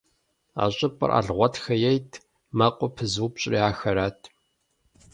А 0.61 0.63
щӏыпӏэр 0.75 1.11
Алгъуэтхэ 1.17 1.75
ейт, 1.91 2.11
мэкъур 2.57 2.91
пызыупщӏри 2.95 3.59
ахэрат. 3.69 4.19